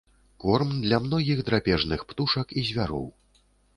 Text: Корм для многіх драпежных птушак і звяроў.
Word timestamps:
Корм 0.43 0.69
для 0.85 0.99
многіх 1.03 1.43
драпежных 1.49 2.07
птушак 2.15 2.57
і 2.63 2.65
звяроў. 2.71 3.05